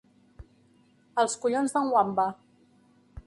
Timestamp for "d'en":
1.77-1.93